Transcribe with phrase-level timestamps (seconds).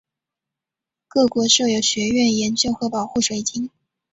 [1.07, 3.69] 各国设有学院研究和保护水晶。